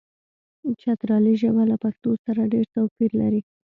[0.81, 3.41] چترالي ژبه له پښتو سره ډېر توپیر لري.